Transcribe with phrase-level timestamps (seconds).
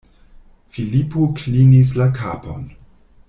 [0.77, 2.65] Filipo klinis la kapon.